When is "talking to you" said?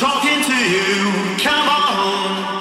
0.00-1.36